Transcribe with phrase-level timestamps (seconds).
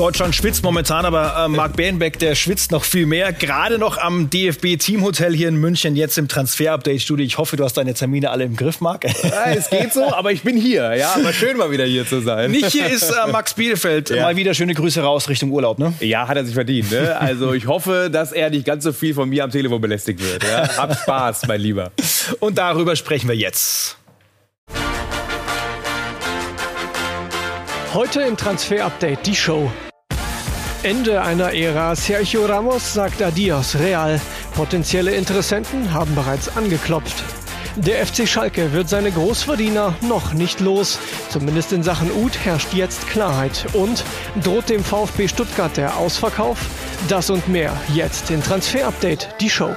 [0.00, 3.34] Deutschland schwitzt momentan, aber äh, Marc Bärenbeck, der schwitzt noch viel mehr.
[3.34, 7.26] Gerade noch am DFB-Teamhotel hier in München, jetzt im Transfer-Update-Studio.
[7.26, 9.04] Ich hoffe, du hast deine Termine alle im Griff, Marc.
[9.04, 10.94] Ja, es geht so, aber ich bin hier.
[10.96, 12.50] Ja, aber schön mal wieder hier zu sein.
[12.50, 14.08] Nicht hier ist äh, Max Bielefeld.
[14.08, 14.22] Ja.
[14.22, 15.92] Mal wieder schöne Grüße raus Richtung Urlaub, ne?
[16.00, 16.90] Ja, hat er sich verdient.
[16.90, 17.14] Ne?
[17.20, 20.42] Also ich hoffe, dass er nicht ganz so viel von mir am Telefon belästigt wird.
[20.44, 20.78] Ja?
[20.78, 21.92] Hab Spaß, mein Lieber.
[22.38, 23.98] Und darüber sprechen wir jetzt.
[27.92, 29.70] Heute im Transfer Update die Show.
[30.82, 31.94] Ende einer Ära.
[31.94, 34.18] Sergio Ramos sagt Adios Real.
[34.54, 37.22] Potenzielle Interessenten haben bereits angeklopft.
[37.76, 40.98] Der FC Schalke wird seine Großverdiener noch nicht los.
[41.28, 43.66] Zumindest in Sachen Uth herrscht jetzt Klarheit.
[43.74, 44.04] Und
[44.42, 46.58] droht dem VfB Stuttgart der Ausverkauf?
[47.08, 49.74] Das und mehr jetzt in Transfer Update, die Show.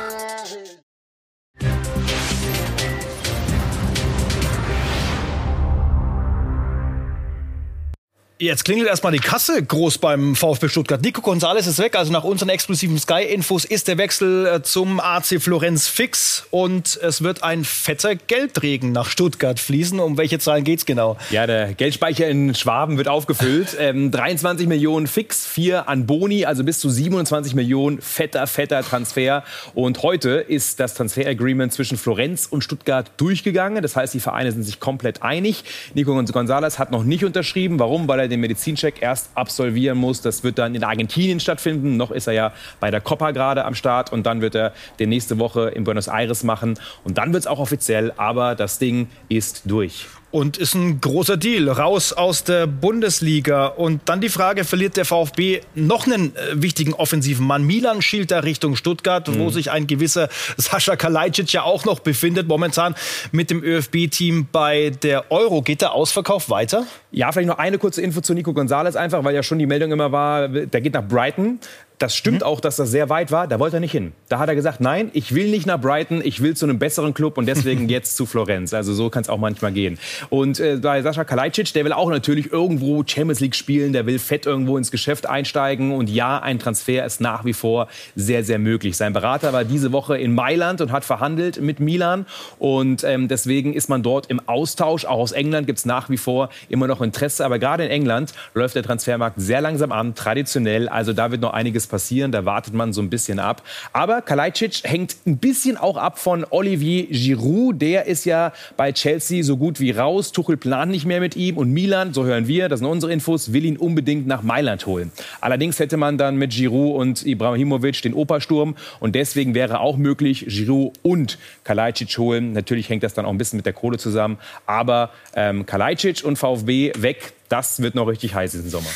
[8.43, 11.01] Jetzt klingelt erstmal die Kasse groß beim VfB Stuttgart.
[11.01, 11.95] Nico Gonzalez ist weg.
[11.95, 16.45] Also nach unseren exklusiven Sky-Infos ist der Wechsel äh, zum AC Florenz fix.
[16.51, 19.97] Und es wird ein fetter Geldregen nach Stuttgart fließen.
[20.01, 21.15] Um welche Zahlen geht es genau?
[21.31, 23.77] Ja, der Geldspeicher in Schwaben wird aufgefüllt.
[23.79, 28.01] ähm, 23 Millionen fix, 4 an Boni, also bis zu 27 Millionen.
[28.01, 29.45] Fetter, fetter Transfer.
[29.73, 33.81] Und heute ist das Transfer-Agreement zwischen Florenz und Stuttgart durchgegangen.
[33.81, 35.63] Das heißt, die Vereine sind sich komplett einig.
[35.93, 37.79] Nico Gonzalez hat noch nicht unterschrieben.
[37.79, 38.09] Warum?
[38.09, 40.21] Weil er den Medizincheck erst absolvieren muss.
[40.21, 41.97] Das wird dann in Argentinien stattfinden.
[41.97, 45.09] Noch ist er ja bei der Copa gerade am Start und dann wird er den
[45.09, 46.79] nächste Woche in Buenos Aires machen.
[47.03, 51.37] Und dann wird es auch offiziell, aber das Ding ist durch und ist ein großer
[51.37, 51.69] Deal.
[51.69, 53.67] Raus aus der Bundesliga.
[53.67, 57.63] Und dann die Frage, verliert der VfB noch einen äh, wichtigen offensiven Mann?
[57.63, 59.37] Milan schielt da Richtung Stuttgart, mhm.
[59.37, 62.47] wo sich ein gewisser Sascha Kalajdzic ja auch noch befindet.
[62.47, 62.95] Momentan
[63.31, 65.61] mit dem ÖFB-Team bei der Euro.
[65.61, 66.87] Geht der Ausverkauf weiter?
[67.11, 69.91] Ja, vielleicht noch eine kurze Info zu Nico Gonzalez einfach, weil ja schon die Meldung
[69.91, 71.59] immer war, der geht nach Brighton.
[72.03, 72.47] Das stimmt mhm.
[72.47, 73.47] auch, dass das sehr weit war.
[73.47, 74.11] Da wollte er nicht hin.
[74.27, 77.13] Da hat er gesagt, nein, ich will nicht nach Brighton, ich will zu einem besseren
[77.13, 78.73] Club und deswegen jetzt zu Florenz.
[78.73, 79.97] Also so kann es auch manchmal gehen.
[80.29, 84.19] Und äh, bei Sascha Kalajdzic, der will auch natürlich irgendwo Champions League spielen, der will
[84.19, 85.93] fett irgendwo ins Geschäft einsteigen.
[85.93, 88.97] Und ja, ein Transfer ist nach wie vor sehr, sehr möglich.
[88.97, 92.25] Sein Berater war diese Woche in Mailand und hat verhandelt mit Milan.
[92.59, 95.05] Und ähm, deswegen ist man dort im Austausch.
[95.05, 97.45] Auch aus England gibt es nach wie vor immer noch Interesse.
[97.45, 100.89] Aber gerade in England läuft der Transfermarkt sehr langsam an, traditionell.
[100.89, 102.31] Also da wird noch einiges passieren.
[102.31, 103.61] Da wartet man so ein bisschen ab.
[103.93, 107.79] Aber Kalajdzic hängt ein bisschen auch ab von Olivier Giroud.
[107.79, 110.31] Der ist ja bei Chelsea so gut wie raus.
[110.31, 111.55] Tuchel plant nicht mehr mit ihm.
[111.55, 115.11] Und Milan, so hören wir, das sind unsere Infos, will ihn unbedingt nach Mailand holen.
[115.39, 118.75] Allerdings hätte man dann mit Giroud und Ibrahimovic den Opersturm.
[118.99, 122.53] Und deswegen wäre auch möglich, Giroud und Kalajdzic holen.
[122.53, 124.39] Natürlich hängt das dann auch ein bisschen mit der Kohle zusammen.
[124.65, 128.89] Aber ähm, Kalajdzic und VfB weg, das wird noch richtig heiß diesen Sommer.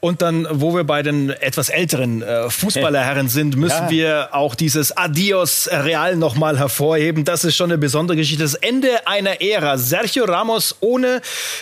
[0.00, 3.90] Und dann, wo wir bei den etwas älteren äh, Fußballerherren sind, müssen ja.
[3.90, 7.24] wir auch dieses Adios Real nochmal hervorheben.
[7.24, 8.42] Das ist schon eine besondere Geschichte.
[8.44, 9.76] Das Ende einer Ära.
[9.76, 11.20] Sergio Ramos ohne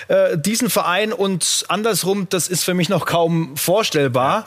[0.08, 4.46] äh, diesen Verein und andersrum, das ist für mich noch kaum vorstellbar.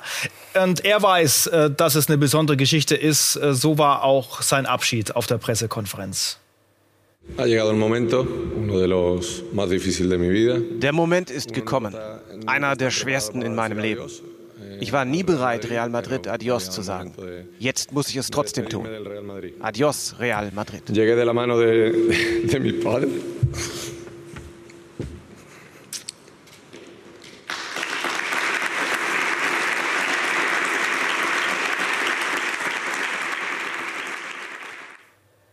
[0.53, 3.37] Und er weiß, äh, dass es eine besondere Geschichte ist.
[3.37, 6.37] Äh, so war auch sein Abschied auf der Pressekonferenz.
[10.81, 11.95] Der Moment ist gekommen,
[12.45, 14.01] einer der schwersten in meinem Leben.
[14.81, 17.13] Ich war nie bereit, Real Madrid Adios zu sagen.
[17.59, 18.87] Jetzt muss ich es trotzdem tun.
[19.59, 20.83] Adios, Real Madrid.
[20.89, 21.91] Llegué de la mano de,
[22.51, 23.07] de mi padre.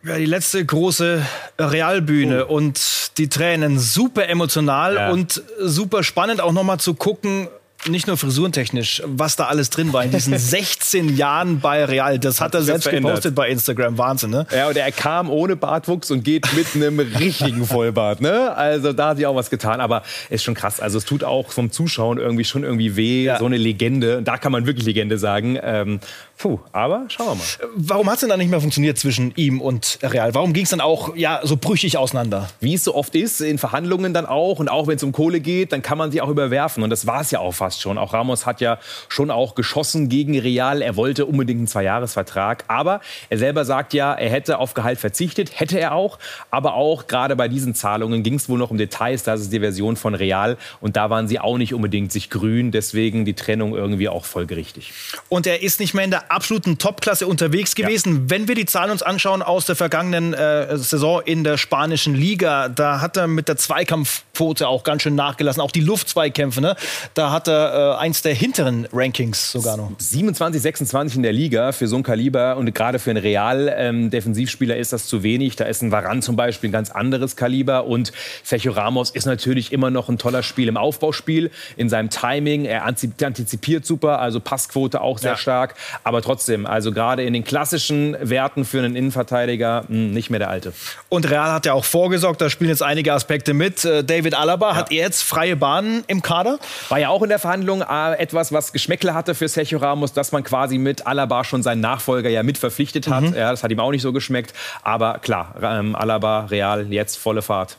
[0.07, 1.27] Ja, die letzte große
[1.59, 2.55] Realbühne oh.
[2.55, 5.11] und die Tränen super emotional ja.
[5.11, 7.49] und super spannend auch nochmal zu gucken,
[7.89, 12.19] nicht nur frisurentechnisch, was da alles drin war in diesen 16 Jahren bei Real.
[12.19, 13.99] Das hat, hat er selbst gepostet bei Instagram.
[13.99, 14.47] Wahnsinn, ne?
[14.55, 18.55] Ja, und er kam ohne Bartwuchs und geht mit einem richtigen Vollbart, ne?
[18.57, 19.81] Also da hat sich auch was getan.
[19.81, 20.81] Aber ist schon krass.
[20.81, 23.25] Also es tut auch vom Zuschauen irgendwie schon irgendwie weh.
[23.25, 23.39] Ja.
[23.39, 24.23] So eine Legende.
[24.23, 25.59] Da kann man wirklich Legende sagen.
[25.63, 26.01] Ähm,
[26.39, 27.45] puh, aber schauen wir mal.
[27.77, 30.35] Warum hat es denn dann nicht mehr funktioniert zwischen ihm und Real?
[30.35, 32.49] Warum ging es dann auch ja, so brüchig auseinander?
[32.61, 34.59] Wie es so oft ist, in Verhandlungen dann auch.
[34.59, 36.83] Und auch wenn es um Kohle geht, dann kann man sie auch überwerfen.
[36.83, 37.97] Und das war es ja auch fast schon.
[37.97, 38.79] Auch Ramos hat ja
[39.09, 40.83] schon auch geschossen gegen Real.
[40.83, 42.65] Er wollte unbedingt einen Zweijahresvertrag.
[42.69, 43.01] Aber
[43.31, 45.59] er selber sagt ja, er hätte auf Gehalt verzichtet.
[45.59, 46.19] Hätte er auch.
[46.51, 49.23] Aber auch gerade bei diesen Zahlungen ging es wohl noch um Details.
[49.23, 50.59] Das ist die Version von Real.
[50.81, 52.73] Und da waren sie auch nicht unbedingt sich grün.
[52.73, 54.93] Deswegen die Trennung irgendwie auch folgerichtig.
[55.29, 58.15] Und er ist nicht mehr in der der absoluten Topklasse unterwegs gewesen.
[58.15, 58.21] Ja.
[58.29, 62.69] Wenn wir die Zahlen uns anschauen aus der vergangenen äh, Saison in der spanischen Liga,
[62.69, 65.61] da hat er mit der Zweikampfquote auch ganz schön nachgelassen.
[65.61, 66.77] Auch die Luftzweikämpfe, ne?
[67.15, 69.93] da hat er äh, eins der hinteren Rankings sogar noch.
[69.99, 74.81] 27, 26 in der Liga für so ein Kaliber und gerade für einen Real-Defensivspieler ähm,
[74.81, 75.57] ist das zu wenig.
[75.57, 78.13] Da ist ein Varan zum Beispiel ein ganz anderes Kaliber und
[78.43, 82.65] Sergio Ramos ist natürlich immer noch ein toller Spiel im Aufbauspiel, in seinem Timing.
[82.65, 85.37] Er antizipiert super, also Passquote auch sehr ja.
[85.37, 85.75] stark.
[86.05, 90.39] Aber trotzdem, also gerade in den klassischen Werten für einen Innenverteidiger mh, hm, nicht mehr
[90.39, 90.73] der alte.
[91.09, 93.85] Und Real hat ja auch vorgesorgt, da spielen jetzt einige Aspekte mit.
[93.85, 94.77] Äh, David Alaba, ja.
[94.77, 96.59] hat er jetzt freie Bahnen im Kader?
[96.89, 100.33] War ja auch in der Verhandlung äh, etwas, was Geschmäckle hatte für Sergio Ramos, dass
[100.33, 103.23] man quasi mit Alaba schon seinen Nachfolger ja mit verpflichtet hat.
[103.23, 103.35] Mhm.
[103.35, 104.53] Ja, das hat ihm auch nicht so geschmeckt.
[104.83, 107.77] Aber klar, ähm, Alaba, Real, jetzt volle Fahrt.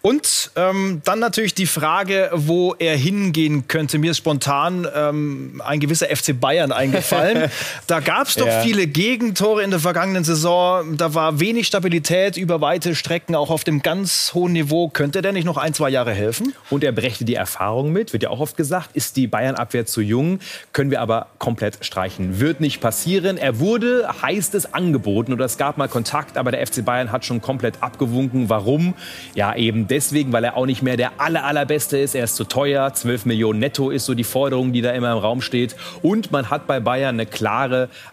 [0.00, 3.98] Und ähm, dann natürlich die Frage, wo er hingehen könnte.
[3.98, 7.50] Mir ist spontan ähm, ein gewisser FC Bayern eingefallen.
[7.86, 8.60] da gab es doch ja.
[8.60, 10.96] viele Gegentore in der vergangenen Saison.
[10.96, 14.88] Da war wenig Stabilität über weite Strecken, auch auf dem ganz hohen Niveau.
[14.88, 16.54] Könnte der nicht noch ein, zwei Jahre helfen?
[16.70, 18.90] Und er brächte die Erfahrung mit, wird ja auch oft gesagt.
[18.94, 20.40] Ist die Bayern-Abwehr zu jung?
[20.72, 22.40] Können wir aber komplett streichen.
[22.40, 23.36] Wird nicht passieren.
[23.36, 27.24] Er wurde, heißt es, angeboten oder es gab mal Kontakt, aber der FC Bayern hat
[27.24, 28.48] schon komplett abgewunken.
[28.48, 28.94] Warum?
[29.34, 32.14] Ja, eben deswegen, weil er auch nicht mehr der aller, allerbeste ist.
[32.14, 32.92] Er ist zu teuer.
[32.92, 35.76] 12 Millionen netto ist so die Forderung, die da immer im Raum steht.
[36.02, 37.61] Und man hat bei Bayern eine klare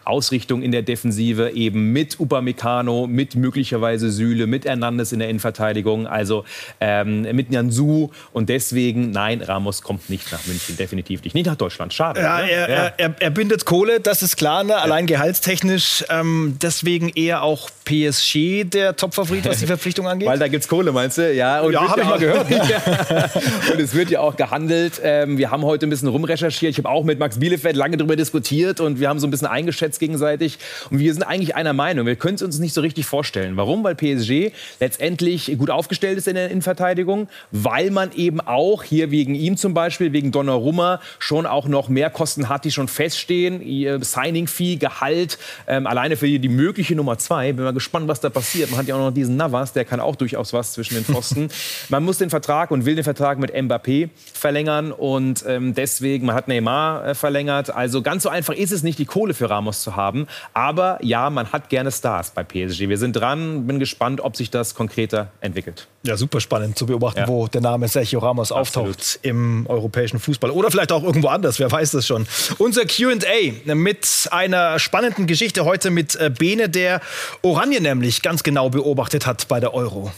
[0.06, 6.08] Ausrichtung in der Defensive, eben mit Upamecano, mit möglicherweise Süle, mit Hernandez in der Innenverteidigung,
[6.08, 6.46] also
[6.80, 8.12] ähm, mit Nyanzu.
[8.34, 11.34] Und deswegen, nein, Ramos kommt nicht nach München, definitiv nicht.
[11.34, 12.22] Nicht nach Deutschland, schade.
[12.22, 12.52] Ja, ne?
[12.52, 12.92] er, ja.
[12.98, 14.78] Er, er, bindet Kohle, das ist klar, ne?
[14.78, 16.06] allein gehaltstechnisch.
[16.10, 20.28] Ähm, deswegen eher auch PSG der Topfavorit, was die Verpflichtung angeht.
[20.28, 21.34] Weil da gibt es Kohle, meinst du?
[21.34, 22.48] Ja, ja habe ich mal gehört.
[23.74, 25.02] und es wird ja auch gehandelt.
[25.04, 26.72] Ähm, wir haben heute ein bisschen rumrecherchiert.
[26.72, 29.39] Ich habe auch mit Max Bielefeld lange darüber diskutiert und wir haben so ein bisschen
[29.48, 30.58] eingeschätzt gegenseitig.
[30.90, 32.06] Und wir sind eigentlich einer Meinung.
[32.06, 33.58] Wir können es uns nicht so richtig vorstellen.
[33.58, 33.84] Warum?
[33.84, 39.36] Weil PSG letztendlich gut aufgestellt ist in der Innenverteidigung, weil man eben auch hier wegen
[39.36, 43.62] ihm zum Beispiel, wegen Donnarumma, schon auch noch mehr Kosten hat, die schon feststehen.
[44.04, 45.38] Signing-Fee, Gehalt,
[45.68, 47.54] ähm, alleine für die mögliche Nummer zwei.
[47.54, 48.72] Bin mal gespannt, was da passiert.
[48.72, 51.50] Man hat ja auch noch diesen Navas, der kann auch durchaus was zwischen den Pfosten.
[51.90, 56.36] man muss den Vertrag und will den Vertrag mit Mbappé verlängern und ähm, deswegen, man
[56.36, 57.70] hat Neymar äh, verlängert.
[57.74, 60.28] Also ganz so einfach ist es nicht, die Kohle für Ramos zu haben.
[60.54, 62.90] Aber ja, man hat gerne Stars bei PSG.
[62.90, 65.88] Wir sind dran, bin gespannt, ob sich das konkreter entwickelt.
[66.04, 67.28] Ja, super spannend zu beobachten, ja.
[67.28, 68.90] wo der Name Sergio Ramos Absolut.
[68.90, 70.52] auftaucht im europäischen Fußball.
[70.52, 72.26] Oder vielleicht auch irgendwo anders, wer weiß das schon.
[72.58, 77.02] Unser QA mit einer spannenden Geschichte heute mit äh, Bene, der
[77.42, 80.12] Oranje nämlich ganz genau beobachtet hat bei der Euro.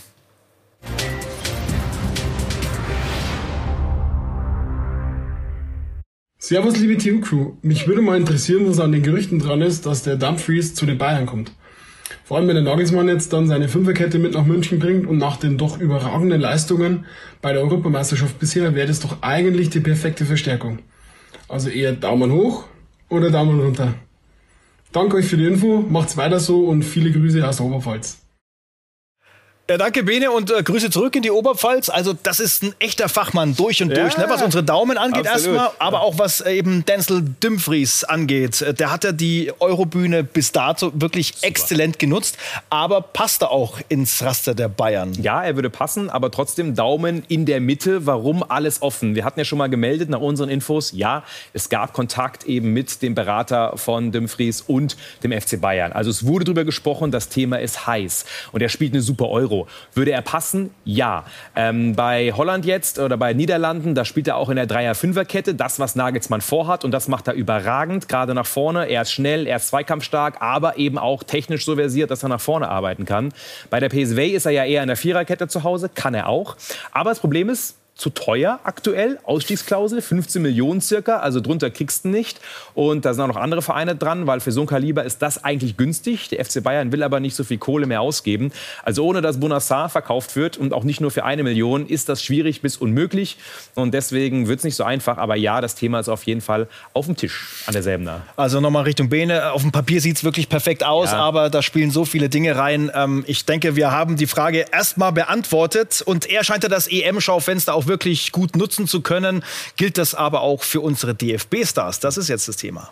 [6.43, 7.51] Servus, liebe Teamcrew.
[7.61, 10.97] Mich würde mal interessieren, was an den Gerüchten dran ist, dass der Dumfries zu den
[10.97, 11.51] Bayern kommt.
[12.23, 15.37] Vor allem, wenn der Nagelsmann jetzt dann seine Fünferkette mit nach München bringt und nach
[15.37, 17.05] den doch überragenden Leistungen
[17.43, 20.79] bei der Europameisterschaft bisher wäre das doch eigentlich die perfekte Verstärkung.
[21.47, 22.65] Also eher Daumen hoch
[23.07, 23.93] oder Daumen runter.
[24.91, 28.17] Danke euch für die Info, macht's weiter so und viele Grüße aus der Oberpfalz.
[29.69, 31.87] Ja, danke, Bene, und äh, Grüße zurück in die Oberpfalz.
[31.87, 35.25] Also, das ist ein echter Fachmann durch und ja, durch, ne, was unsere Daumen angeht
[35.25, 38.61] erstmal, aber auch was äh, eben Denzel Dumfries angeht.
[38.61, 41.47] Äh, der hat ja die Eurobühne bis dato wirklich Super.
[41.47, 42.37] exzellent genutzt,
[42.69, 45.13] aber passte auch ins Raster der Bayern.
[45.13, 48.05] Ja, er würde passen, aber trotzdem Daumen in der Mitte.
[48.05, 49.15] Warum alles offen?
[49.15, 53.01] Wir hatten ja schon mal gemeldet nach unseren Infos, ja, es gab Kontakt eben mit
[53.01, 55.93] dem Berater von Dumfries und dem FC Bayern.
[55.93, 59.50] Also es wurde darüber gesprochen, das Thema ist heiß und er spielt eine super Euro.
[59.93, 60.71] Würde er passen?
[60.83, 61.25] Ja.
[61.55, 65.55] Ähm, bei Holland jetzt oder bei Niederlanden, da spielt er auch in der Dreier-Fünfer-Kette.
[65.55, 66.85] Das, was Nagelsmann vorhat.
[66.85, 68.85] Und das macht er überragend, gerade nach vorne.
[68.85, 72.41] Er ist schnell, er ist zweikampfstark, aber eben auch technisch so versiert, dass er nach
[72.41, 73.33] vorne arbeiten kann.
[73.69, 76.55] Bei der PSV ist er ja eher in der Viererkette zu Hause, kann er auch.
[76.91, 82.09] Aber das Problem ist, zu teuer aktuell, Ausstiegsklausel, 15 Millionen circa, also drunter kriegst du
[82.09, 82.41] nicht.
[82.73, 85.43] Und da sind auch noch andere Vereine dran, weil für so ein Kaliber ist das
[85.43, 86.27] eigentlich günstig.
[86.29, 88.51] Der FC Bayern will aber nicht so viel Kohle mehr ausgeben.
[88.83, 92.23] Also ohne dass Bonassar verkauft wird und auch nicht nur für eine Million, ist das
[92.23, 93.37] schwierig bis unmöglich.
[93.75, 95.17] Und deswegen wird es nicht so einfach.
[95.17, 98.21] Aber ja, das Thema ist auf jeden Fall auf dem Tisch an derselben Säbener.
[98.35, 99.51] Also nochmal Richtung Bene.
[99.51, 101.19] Auf dem Papier sieht es wirklich perfekt aus, ja.
[101.19, 102.91] aber da spielen so viele Dinge rein.
[102.93, 106.01] Ähm, ich denke, wir haben die Frage erstmal beantwortet.
[106.03, 107.90] Und er scheint ja das EM-Schaufenster auch wirklich
[108.31, 109.43] gut nutzen zu können.
[109.75, 111.99] Gilt das aber auch für unsere DFB-Stars?
[111.99, 112.91] Das ist jetzt das Thema.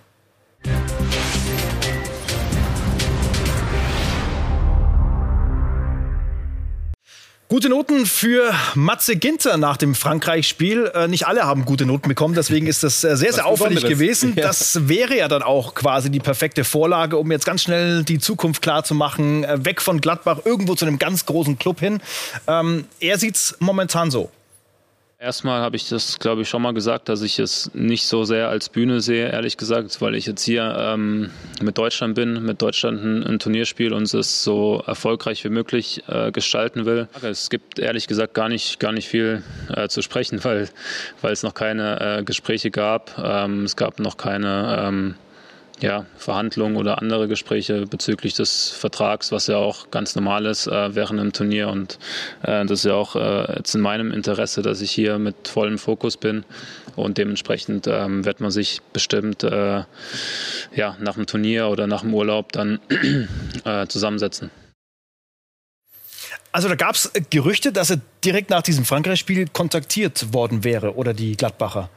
[7.52, 10.92] Gute Noten für Matze Ginter nach dem Frankreich-Spiel.
[10.94, 14.34] Äh, nicht alle haben gute Noten bekommen, deswegen ist das äh, sehr, sehr auffällig gewesen.
[14.36, 14.46] Ja.
[14.46, 18.62] Das wäre ja dann auch quasi die perfekte Vorlage, um jetzt ganz schnell die Zukunft
[18.62, 19.44] klar zu machen.
[19.44, 22.02] Äh, weg von Gladbach, irgendwo zu einem ganz großen Club hin.
[22.46, 24.30] Ähm, er sieht es momentan so.
[25.22, 28.48] Erstmal habe ich das, glaube ich, schon mal gesagt, dass ich es nicht so sehr
[28.48, 31.30] als Bühne sehe, ehrlich gesagt, weil ich jetzt hier ähm,
[31.62, 36.32] mit Deutschland bin, mit Deutschland ein, ein Turnierspiel und es so erfolgreich wie möglich äh,
[36.32, 37.10] gestalten will.
[37.22, 40.70] Es gibt ehrlich gesagt gar nicht, gar nicht viel äh, zu sprechen, weil,
[41.22, 43.22] weil es noch keine äh, Gespräche gab.
[43.22, 45.16] Ähm, es gab noch keine ähm,
[45.82, 50.96] ja, Verhandlungen oder andere Gespräche bezüglich des Vertrags, was ja auch ganz normal ist äh,
[50.96, 51.70] während einem Turnier.
[51.70, 52.00] Und
[52.44, 55.78] äh, das ist ja auch äh, jetzt in meinem Interesse, dass ich hier mit vollem
[55.78, 56.44] Fokus bin.
[56.96, 59.84] Und dementsprechend ähm, wird man sich bestimmt äh,
[60.76, 62.80] ja, nach dem Turnier oder nach dem Urlaub dann
[63.64, 64.52] äh, zusammensetzen.
[66.52, 71.14] Also da gab es Gerüchte, dass er direkt nach diesem Frankreich-Spiel kontaktiert worden wäre oder
[71.14, 71.90] die Gladbacher.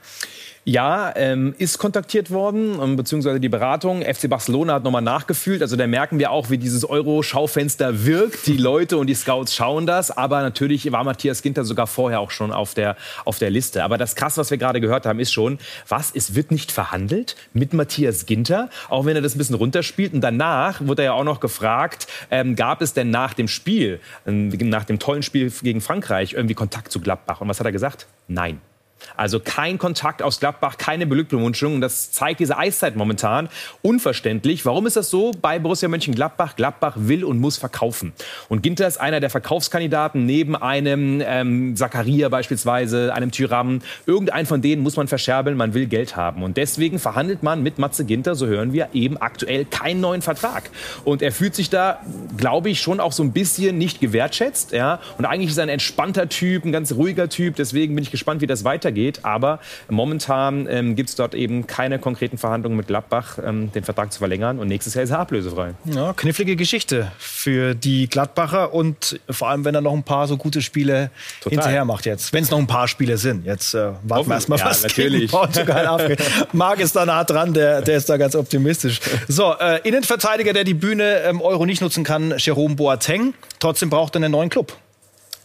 [0.64, 4.02] Ja, ähm, ist kontaktiert worden, ähm, beziehungsweise die Beratung.
[4.02, 5.60] FC Barcelona hat nochmal nachgefühlt.
[5.60, 8.46] Also da merken wir auch, wie dieses Euro-Schaufenster wirkt.
[8.46, 10.16] Die Leute und die Scouts schauen das.
[10.16, 13.82] Aber natürlich war Matthias Ginter sogar vorher auch schon auf der, auf der Liste.
[13.82, 17.34] Aber das Krass, was wir gerade gehört haben, ist schon, was, es wird nicht verhandelt
[17.52, 20.14] mit Matthias Ginter, auch wenn er das ein bisschen runterspielt.
[20.14, 23.98] Und danach wurde er ja auch noch gefragt, ähm, gab es denn nach dem Spiel,
[24.28, 27.40] ähm, nach dem tollen Spiel gegen Frankreich, irgendwie Kontakt zu Gladbach?
[27.40, 28.06] Und was hat er gesagt?
[28.28, 28.60] Nein.
[29.16, 31.76] Also kein Kontakt aus Gladbach, keine Beglückwünschung.
[31.76, 33.48] Und das zeigt diese Eiszeit momentan.
[33.82, 34.64] Unverständlich.
[34.64, 36.56] Warum ist das so bei Borussia Mönchengladbach?
[36.56, 38.12] Gladbach will und muss verkaufen.
[38.48, 43.80] Und Ginter ist einer der Verkaufskandidaten neben einem ähm, Zakaria beispielsweise, einem Tyram.
[44.06, 45.56] Irgendeinen von denen muss man verscherbeln.
[45.56, 46.42] Man will Geld haben.
[46.42, 50.70] Und deswegen verhandelt man mit Matze Ginter, so hören wir, eben aktuell keinen neuen Vertrag.
[51.04, 52.00] Und er fühlt sich da,
[52.36, 54.72] glaube ich, schon auch so ein bisschen nicht gewertschätzt.
[54.72, 55.00] Ja?
[55.18, 57.56] Und eigentlich ist er ein entspannter Typ, ein ganz ruhiger Typ.
[57.56, 59.20] Deswegen bin ich gespannt, wie das weitergeht weitergeht.
[59.22, 59.58] Aber
[59.88, 64.18] momentan ähm, gibt es dort eben keine konkreten Verhandlungen mit Gladbach, ähm, den Vertrag zu
[64.18, 64.58] verlängern.
[64.58, 65.74] Und nächstes Jahr ist er ablösefrei.
[65.84, 70.36] Ja, knifflige Geschichte für die Gladbacher und vor allem, wenn er noch ein paar so
[70.36, 71.58] gute Spiele Total.
[71.58, 72.32] hinterher macht jetzt.
[72.32, 73.44] Wenn es noch ein paar Spiele sind.
[73.44, 75.30] Jetzt äh, warten wir erstmal, ja, was natürlich.
[75.30, 76.20] Portugal abgeht.
[76.52, 79.00] Marc ist da nah dran, der, der ist da ganz optimistisch.
[79.28, 83.34] So, äh, Innenverteidiger, der die Bühne ähm, Euro nicht nutzen kann, Jerome Boateng.
[83.58, 84.76] Trotzdem braucht er einen neuen Club.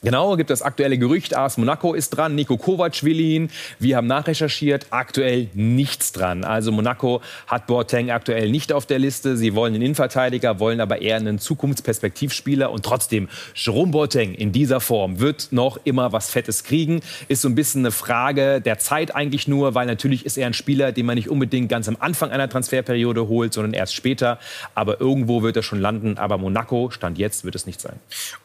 [0.03, 3.49] Genau, gibt das aktuelle Gerücht, AS Monaco ist dran, Nico Kovac will ihn.
[3.79, 6.43] Wir haben nachrecherchiert, aktuell nichts dran.
[6.43, 9.37] Also Monaco hat Boateng aktuell nicht auf der Liste.
[9.37, 12.69] Sie wollen einen Innenverteidiger, wollen aber eher einen Zukunftsperspektivspieler.
[12.69, 17.01] Und trotzdem, Jerome Boateng in dieser Form wird noch immer was Fettes kriegen.
[17.27, 20.53] Ist so ein bisschen eine Frage der Zeit eigentlich nur, weil natürlich ist er ein
[20.53, 24.37] Spieler, den man nicht unbedingt ganz am Anfang einer Transferperiode holt, sondern erst später.
[24.75, 26.19] Aber irgendwo wird er schon landen.
[26.19, 27.95] Aber Monaco, Stand jetzt, wird es nicht sein.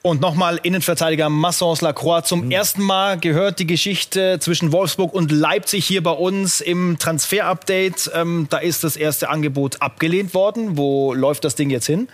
[0.01, 2.23] Und nochmal Innenverteidiger Massons Lacroix.
[2.27, 2.51] Zum mhm.
[2.51, 8.11] ersten Mal gehört die Geschichte zwischen Wolfsburg und Leipzig hier bei uns im Transfer-Update.
[8.15, 10.79] Ähm, da ist das erste Angebot abgelehnt worden.
[10.79, 12.09] Wo läuft das Ding jetzt hin?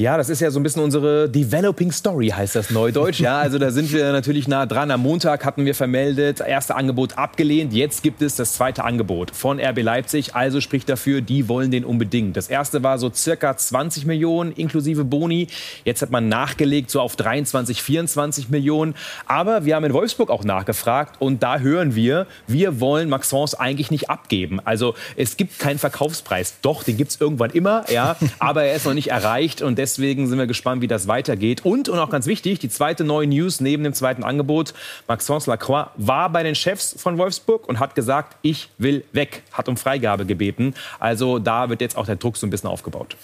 [0.00, 3.18] Ja, das ist ja so ein bisschen unsere Developing Story, heißt das Neudeutsch.
[3.18, 4.92] Ja, also da sind wir natürlich nah dran.
[4.92, 7.72] Am Montag hatten wir vermeldet, erste Angebot abgelehnt.
[7.72, 10.36] Jetzt gibt es das zweite Angebot von RB Leipzig.
[10.36, 12.36] Also spricht dafür, die wollen den unbedingt.
[12.36, 15.48] Das erste war so circa 20 Millionen inklusive Boni.
[15.84, 18.94] Jetzt hat man nachgelegt so auf 23, 24 Millionen.
[19.26, 23.90] Aber wir haben in Wolfsburg auch nachgefragt und da hören wir, wir wollen Maxence eigentlich
[23.90, 24.60] nicht abgeben.
[24.64, 26.54] Also es gibt keinen Verkaufspreis.
[26.62, 29.87] Doch, den gibt es irgendwann immer, ja, aber er ist noch nicht erreicht und deswegen
[29.88, 31.64] Deswegen sind wir gespannt, wie das weitergeht.
[31.64, 34.74] Und, und auch ganz wichtig, die zweite neue News neben dem zweiten Angebot.
[35.06, 39.44] Maxence Lacroix war bei den Chefs von Wolfsburg und hat gesagt, ich will weg.
[39.50, 40.74] Hat um Freigabe gebeten.
[40.98, 43.16] Also da wird jetzt auch der Druck so ein bisschen aufgebaut.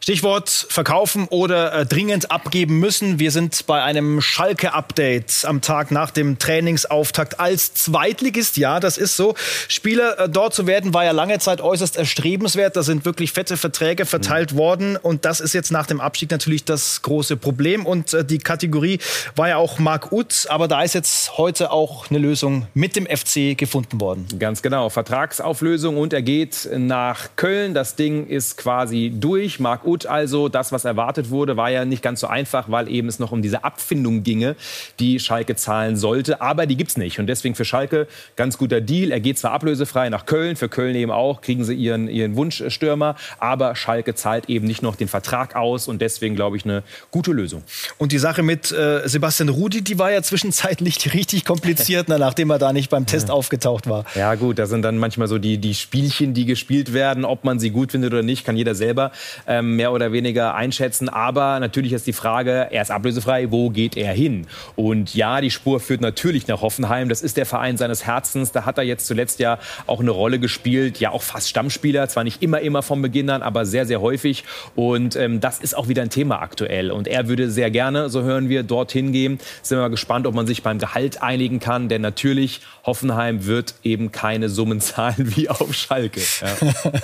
[0.00, 3.18] Stichwort verkaufen oder äh, dringend abgeben müssen.
[3.18, 8.56] Wir sind bei einem Schalke-Update am Tag nach dem Trainingsauftakt als Zweitligist.
[8.56, 9.34] Ja, das ist so.
[9.66, 12.76] Spieler äh, dort zu werden, war ja lange Zeit äußerst erstrebenswert.
[12.76, 14.58] Da sind wirklich fette Verträge verteilt mhm.
[14.58, 14.96] worden.
[14.96, 17.84] Und das ist jetzt nach dem Abstieg natürlich das große Problem.
[17.84, 18.98] Und äh, die Kategorie
[19.36, 20.46] war ja auch Marc Uth.
[20.48, 24.26] Aber da ist jetzt heute auch eine Lösung mit dem FC gefunden worden.
[24.38, 24.88] Ganz genau.
[24.88, 27.74] Vertragsauflösung und er geht nach Köln.
[27.74, 29.60] Das Ding ist quasi durch.
[29.60, 33.08] Marc Uth also, das, was erwartet wurde, war ja nicht ganz so einfach, weil eben
[33.08, 34.56] es noch um diese Abfindung ginge,
[34.98, 36.40] die Schalke zahlen sollte.
[36.40, 37.18] Aber die gibt es nicht.
[37.18, 39.10] Und deswegen für Schalke ganz guter Deal.
[39.10, 43.14] Er geht zwar ablösefrei nach Köln, für Köln eben auch, kriegen sie ihren, ihren Wunschstürmer.
[43.38, 45.86] Aber Schalke zahlt eben nicht noch den Vertrag aus.
[45.88, 47.64] Und und deswegen glaube ich eine gute Lösung.
[47.98, 52.50] Und die Sache mit äh, Sebastian Rudi, die war ja zwischenzeitlich richtig kompliziert, ne, nachdem
[52.50, 54.04] er da nicht beim Test aufgetaucht war.
[54.14, 57.58] Ja gut, da sind dann manchmal so die, die Spielchen, die gespielt werden, ob man
[57.58, 59.10] sie gut findet oder nicht, kann jeder selber
[59.48, 61.08] ähm, mehr oder weniger einschätzen.
[61.08, 64.46] Aber natürlich ist die Frage, er ist ablösefrei, wo geht er hin?
[64.76, 67.08] Und ja, die Spur führt natürlich nach Hoffenheim.
[67.08, 68.52] Das ist der Verein seines Herzens.
[68.52, 71.00] Da hat er jetzt zuletzt ja auch eine Rolle gespielt.
[71.00, 72.08] Ja, auch fast Stammspieler.
[72.08, 74.44] Zwar nicht immer, immer vom Beginn an, aber sehr, sehr häufig.
[74.76, 76.90] Und ähm, das ist auch wieder ein Thema aktuell.
[76.90, 79.38] Und er würde sehr gerne, so hören wir, dorthin gehen.
[79.62, 81.88] Sind wir mal gespannt, ob man sich beim Gehalt einigen kann.
[81.88, 86.20] Denn natürlich, Hoffenheim wird eben keine Summen zahlen wie auf Schalke.
[86.40, 86.92] Ja.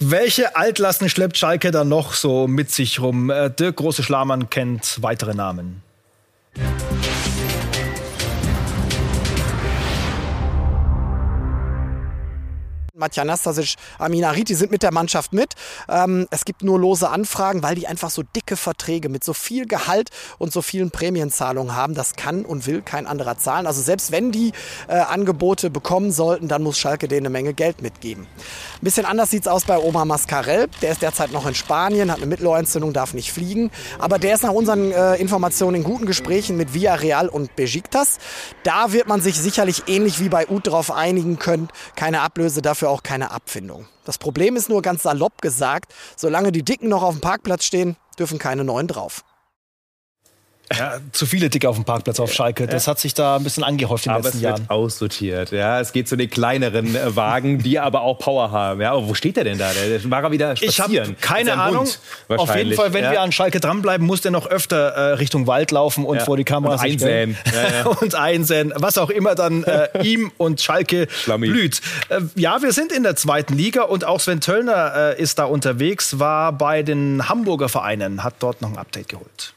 [0.00, 3.30] Welche Altlasten schleppt Schalke dann noch so mit sich rum?
[3.30, 5.82] Äh, Dirk Große-Schlamann kennt weitere Namen.
[13.04, 15.52] Matja Nastasic, Amina Riti sind mit der Mannschaft mit.
[15.90, 19.66] Ähm, es gibt nur lose Anfragen, weil die einfach so dicke Verträge mit so viel
[19.66, 20.08] Gehalt
[20.38, 21.94] und so vielen Prämienzahlungen haben.
[21.94, 23.66] Das kann und will kein anderer zahlen.
[23.66, 24.52] Also selbst wenn die
[24.88, 28.24] äh, Angebote bekommen sollten, dann muss Schalke denen eine Menge Geld mitgeben.
[28.24, 30.68] Ein bisschen anders sieht es aus bei Omar Mascarell.
[30.80, 33.70] Der ist derzeit noch in Spanien, hat eine Mittelohrentzündung, darf nicht fliegen.
[33.98, 38.16] Aber der ist nach unseren äh, Informationen in guten Gesprächen mit Villarreal und Besiktas.
[38.62, 41.68] Da wird man sich sicherlich ähnlich wie bei Ut darauf einigen können.
[41.96, 43.86] Keine Ablöse dafür dafür auch keine Abfindung.
[44.04, 47.96] Das Problem ist nur ganz salopp gesagt, solange die Dicken noch auf dem Parkplatz stehen,
[48.18, 49.24] dürfen keine neuen drauf.
[50.72, 52.66] Ja, zu viele Dicke auf dem Parkplatz auf Schalke.
[52.66, 54.70] Das hat sich da ein bisschen angehäuft in den aber letzten es wird Jahren.
[54.70, 55.50] aussortiert.
[55.52, 58.80] Ja, es geht zu den kleineren äh, Wagen, die aber auch Power haben.
[58.80, 59.70] Ja, aber wo steht der denn da?
[59.72, 61.08] Der, war er wieder Ich spazieren.
[61.08, 61.80] habe keine Ahnung.
[61.86, 61.98] Hund
[62.40, 62.72] Auf jeden.
[62.74, 63.12] Fall, wenn ja.
[63.12, 66.24] wir an Schalke dranbleiben, muss der noch öfter äh, Richtung Wald laufen und Ja.
[66.24, 67.36] vor die Kamera Und einsäen.
[67.52, 67.86] Ja, ja.
[68.00, 68.72] und einsäen.
[68.76, 71.48] Was auch immer dann äh, ihm und Schalke Schlammi.
[71.48, 71.80] blüht.
[72.08, 75.44] Äh, ja, wir sind in der zweiten Liga und auch Sven Töllner äh, ist da
[75.44, 79.53] unterwegs, war bei den Hamburger Vereinen, hat dort noch ein Update geholt.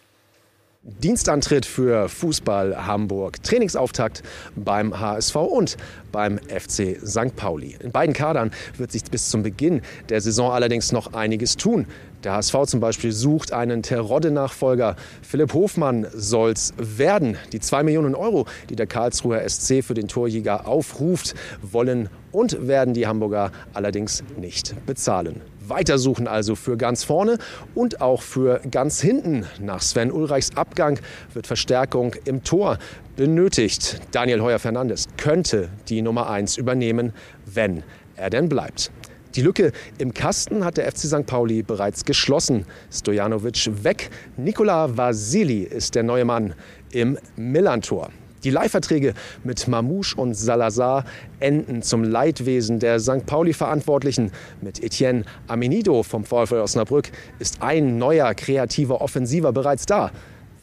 [0.87, 4.23] Dienstantritt für Fußball Hamburg, Trainingsauftakt
[4.55, 5.77] beim HSV und
[6.17, 7.35] beim FC St.
[7.35, 7.75] Pauli.
[7.79, 11.85] In beiden Kadern wird sich bis zum Beginn der Saison allerdings noch einiges tun.
[12.23, 14.95] Der HSV zum Beispiel sucht einen Terodde-Nachfolger.
[15.21, 17.37] Philipp Hofmann soll's werden.
[17.51, 22.95] Die 2 Millionen Euro, die der Karlsruher SC für den Torjäger aufruft, wollen und werden
[22.95, 25.41] die Hamburger allerdings nicht bezahlen.
[25.67, 27.37] Weitersuchen also für ganz vorne
[27.75, 29.45] und auch für ganz hinten.
[29.59, 30.99] Nach Sven Ulreichs Abgang
[31.33, 32.79] wird Verstärkung im Tor
[33.17, 33.99] benötigt.
[34.11, 37.11] Daniel Heuer-Fernandes könnte die Nummer 1 übernehmen,
[37.45, 37.83] wenn
[38.15, 38.91] er denn bleibt.
[39.35, 41.25] Die Lücke im Kasten hat der FC St.
[41.25, 42.65] Pauli bereits geschlossen.
[42.91, 44.09] Stojanovic weg.
[44.37, 46.53] Nikola Vasili ist der neue Mann
[46.91, 48.09] im Millantor.
[48.43, 49.13] Die Leihverträge
[49.43, 51.03] mit Mamouche und Salazar
[51.39, 53.25] enden zum Leidwesen der St.
[53.25, 54.31] Pauli-Verantwortlichen.
[54.61, 60.11] Mit Etienne Amenido vom VfL Osnabrück ist ein neuer kreativer Offensiver bereits da.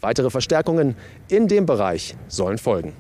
[0.05, 0.97] Weitere Verstärkungen
[1.29, 2.93] in dem Bereich sollen folgen.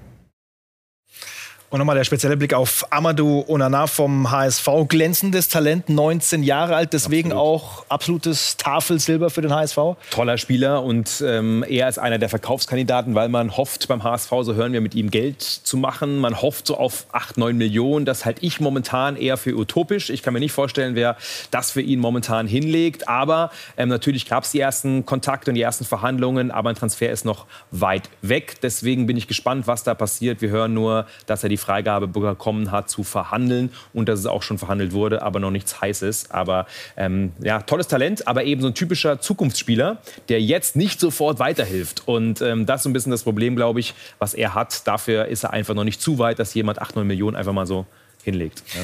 [1.75, 4.69] Und nochmal der spezielle Blick auf Amadou Onana vom HSV.
[4.87, 9.79] Glänzendes Talent, 19 Jahre alt, deswegen auch absolutes Tafelsilber für den HSV.
[10.13, 14.55] Toller Spieler und ähm, er ist einer der Verkaufskandidaten, weil man hofft beim HSV, so
[14.55, 16.19] hören wir, mit ihm Geld zu machen.
[16.19, 18.05] Man hofft so auf 8, 9 Millionen.
[18.05, 20.11] Das halte ich momentan eher für utopisch.
[20.11, 21.17] Ich kann mir nicht vorstellen, wer
[21.51, 23.09] das für ihn momentan hinlegt.
[23.09, 27.11] Aber ähm, natürlich gab es die ersten Kontakte und die ersten Verhandlungen, aber ein Transfer
[27.11, 28.61] ist noch weit weg.
[28.63, 30.41] Deswegen bin ich gespannt, was da passiert.
[30.41, 34.43] Wir hören nur, dass er die Freigabe bekommen hat, zu verhandeln und dass es auch
[34.43, 36.31] schon verhandelt wurde, aber noch nichts Heißes.
[36.31, 39.99] Aber ähm, ja, tolles Talent, aber eben so ein typischer Zukunftsspieler,
[40.29, 42.03] der jetzt nicht sofort weiterhilft.
[42.07, 44.87] Und ähm, das ist ein bisschen das Problem, glaube ich, was er hat.
[44.87, 47.67] Dafür ist er einfach noch nicht zu weit, dass jemand 8, 9 Millionen einfach mal
[47.67, 47.87] so
[48.23, 48.63] hinlegt.
[48.75, 48.83] Ja.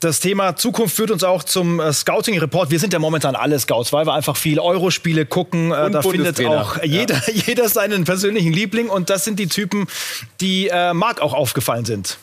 [0.00, 2.70] Das Thema Zukunft führt uns auch zum äh, Scouting-Report.
[2.70, 5.72] Wir sind ja momentan alle Scouts, weil wir einfach viel Eurospiele gucken.
[5.72, 8.88] Äh, Und da findet auch jeder, jeder seinen persönlichen Liebling.
[8.88, 9.88] Und das sind die Typen,
[10.40, 12.18] die äh, Marc auch aufgefallen sind.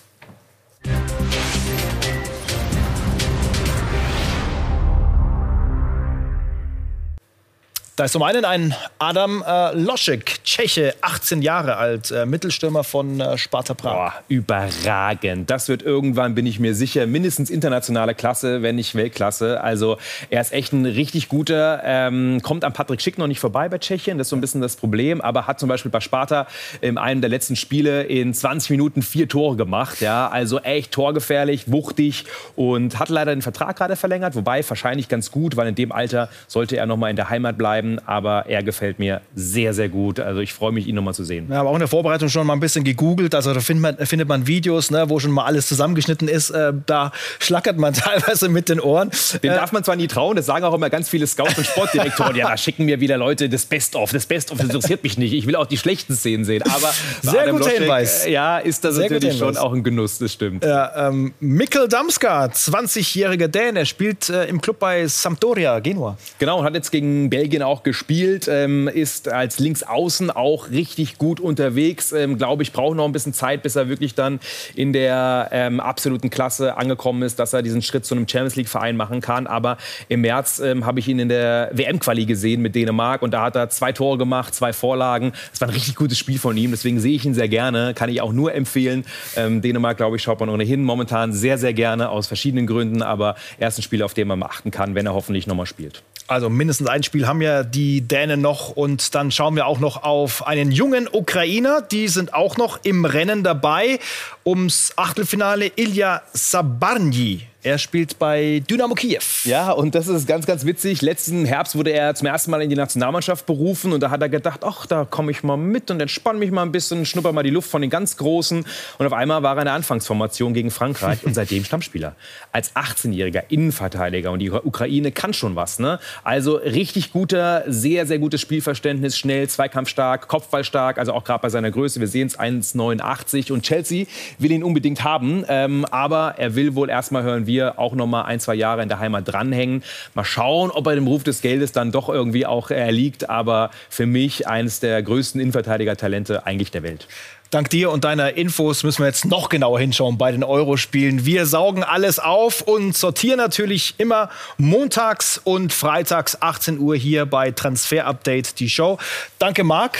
[7.95, 13.21] Da ist zum einen ein Adam äh, Loschek, Tscheche, 18 Jahre alt, äh, Mittelstürmer von
[13.21, 13.93] äh, Sparta Prag.
[13.93, 15.49] Boah, überragend.
[15.49, 19.63] Das wird irgendwann, bin ich mir sicher, mindestens internationale Klasse, wenn nicht Weltklasse.
[19.63, 19.95] Also
[20.29, 23.77] er ist echt ein richtig guter, ähm, kommt an Patrick Schick noch nicht vorbei bei
[23.77, 26.47] Tschechien, das ist so ein bisschen das Problem, aber hat zum Beispiel bei Sparta
[26.81, 30.01] in einem der letzten Spiele in 20 Minuten vier Tore gemacht.
[30.01, 32.25] Ja, also echt torgefährlich, wuchtig
[32.57, 36.27] und hat leider den Vertrag gerade verlängert, wobei wahrscheinlich ganz gut, weil in dem Alter
[36.47, 37.84] sollte er noch mal in der Heimat bleiben.
[37.85, 37.99] Bleiben.
[38.05, 40.19] Aber er gefällt mir sehr, sehr gut.
[40.19, 41.47] Also ich freue mich, ihn nochmal zu sehen.
[41.49, 43.35] Ja, aber auch in der Vorbereitung schon mal ein bisschen gegoogelt.
[43.35, 46.49] Also da findet man, findet man Videos, ne, wo schon mal alles zusammengeschnitten ist.
[46.49, 49.11] Äh, da schlackert man teilweise mit den Ohren.
[49.43, 51.65] Den äh, darf man zwar nie trauen, das sagen auch immer ganz viele Scouts und
[51.65, 52.35] Sportdirektoren.
[52.35, 54.11] ja, da schicken mir wieder Leute das Best-of.
[54.11, 55.33] Das Best-of interessiert mich nicht.
[55.33, 56.63] Ich will auch die schlechten Szenen sehen.
[56.63, 58.25] Aber sehr guter Hinweis.
[58.27, 60.63] Ja, ist das sehr natürlich schon auch ein Genuss, das stimmt.
[60.63, 66.17] Ja, ähm, Mikkel Damska, 20-jähriger Däne, spielt äh, im Club bei Sampdoria, Genua.
[66.39, 71.39] Genau, und hat jetzt gegen Belgien auch gespielt, ähm, ist als Linksaußen auch richtig gut
[71.39, 72.11] unterwegs.
[72.11, 74.39] Ähm, Glaube ich, braucht noch ein bisschen Zeit, bis er wirklich dann
[74.75, 78.95] in der ähm, absoluten Klasse angekommen ist, dass er diesen Schritt zu einem Champions League-Verein
[78.97, 79.47] machen kann.
[79.47, 79.77] Aber
[80.09, 83.55] im März ähm, habe ich ihn in der WM-Quali gesehen mit Dänemark und da hat
[83.55, 85.33] er zwei Tore gemacht, zwei Vorlagen.
[85.51, 88.09] Das war ein richtig gutes Spiel von ihm, deswegen sehe ich ihn sehr gerne, kann
[88.09, 89.05] ich auch nur empfehlen.
[89.35, 93.35] Ähm, Dänemark, glaube ich, schaut man ohnehin momentan sehr, sehr gerne aus verschiedenen Gründen, aber
[93.57, 96.03] er ist ein Spieler, auf den man achten kann, wenn er hoffentlich nochmal spielt.
[96.27, 100.01] Also mindestens ein Spiel haben ja die Dänen noch und dann schauen wir auch noch
[100.03, 101.81] auf einen jungen Ukrainer.
[101.81, 103.99] Die sind auch noch im Rennen dabei
[104.43, 105.71] ums Achtelfinale.
[105.75, 109.23] Ilya Sabarny er spielt bei Dynamo Kiew.
[109.43, 111.01] Ja, und das ist ganz, ganz witzig.
[111.01, 114.29] Letzten Herbst wurde er zum ersten Mal in die Nationalmannschaft berufen und da hat er
[114.29, 117.41] gedacht, ach, da komme ich mal mit und entspanne mich mal ein bisschen, schnupper mal
[117.41, 118.63] die Luft von den ganz Großen.
[118.99, 122.15] Und auf einmal war er in der Anfangsformation gegen Frankreich und seitdem Stammspieler.
[122.51, 125.79] Als 18-jähriger Innenverteidiger und die Ukraine kann schon was.
[125.79, 125.97] Ne?
[126.23, 131.71] Also richtig guter, sehr, sehr gutes Spielverständnis, schnell, zweikampfstark, kopfballstark, also auch gerade bei seiner
[131.71, 131.99] Größe.
[131.99, 134.05] Wir sehen es 1,89 und Chelsea
[134.37, 137.93] will ihn unbedingt haben, ähm, aber er will wohl erst mal hören, wie wir auch
[137.93, 139.83] noch mal ein, zwei Jahre in der Heimat dranhängen.
[140.13, 143.29] Mal schauen, ob er dem Ruf des Geldes dann doch irgendwie auch erliegt.
[143.29, 147.07] Aber für mich eines der größten Innenverteidiger-Talente eigentlich der Welt.
[147.51, 151.25] Dank dir und deiner Infos müssen wir jetzt noch genauer hinschauen bei den Eurospielen.
[151.25, 157.51] Wir saugen alles auf und sortieren natürlich immer montags und freitags 18 Uhr hier bei
[157.51, 158.97] Transfer Update die Show.
[159.39, 159.97] Danke, Marc.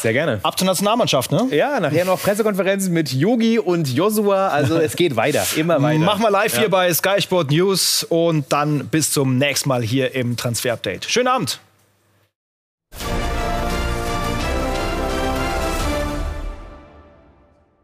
[0.00, 0.40] Sehr gerne.
[0.42, 1.48] Ab zur Nationalmannschaft, ne?
[1.50, 4.48] Ja, nachher noch Pressekonferenzen mit Yogi und Josua.
[4.48, 6.00] Also es geht weiter, immer weiter.
[6.00, 6.60] Machen wir live ja.
[6.60, 11.06] hier bei Sky Sport News und dann bis zum nächsten Mal hier im Transfer Update.
[11.06, 11.60] Schönen Abend.